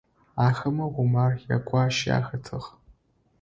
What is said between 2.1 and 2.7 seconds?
ахэтыгъ.